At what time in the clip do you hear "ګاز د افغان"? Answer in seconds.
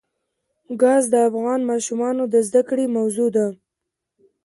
0.81-1.59